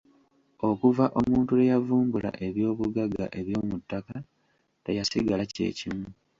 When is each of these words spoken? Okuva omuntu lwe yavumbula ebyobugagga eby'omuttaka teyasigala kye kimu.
Okuva 0.69 1.05
omuntu 1.19 1.49
lwe 1.57 1.69
yavumbula 1.71 2.29
ebyobugagga 2.47 3.25
eby'omuttaka 3.39 4.15
teyasigala 4.83 5.43
kye 5.53 5.69
kimu. 5.77 6.07